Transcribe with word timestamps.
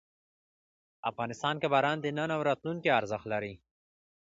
افغانستان 1.09 1.55
کې 1.61 1.67
باران 1.73 1.97
د 2.01 2.05
نن 2.17 2.29
او 2.35 2.41
راتلونکي 2.49 2.89
ارزښت 2.99 3.25
لري. 3.33 3.53